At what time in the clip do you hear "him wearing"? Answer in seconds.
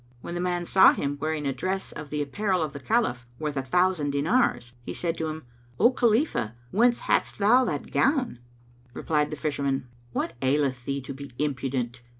0.93-1.45